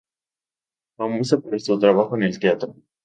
Famosa 0.97 1.39
por 1.39 1.61
su 1.61 1.77
trabajo 1.77 2.15
en 2.15 2.23
el 2.23 2.39
teatro. 2.39 2.73